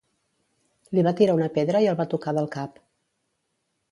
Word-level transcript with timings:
Li 0.97 1.03
va 1.07 1.13
tirar 1.19 1.35
una 1.39 1.51
pedra 1.59 1.83
i 1.85 1.91
el 1.91 1.99
va 2.01 2.07
tocar 2.15 2.35
del 2.39 2.51
cap. 2.57 2.83